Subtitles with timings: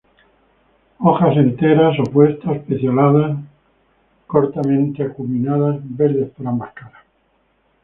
[0.97, 3.37] Hojas enteras, opuestas, pecioladas,
[4.25, 7.03] cortamente acuminadas, verdes por ambas caras.